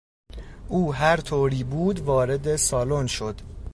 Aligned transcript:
او 0.67 0.93
هر 0.93 1.17
طوری 1.17 1.63
بود 1.63 1.99
وارد 1.99 2.55
سالن 2.55 3.07
شد. 3.07 3.41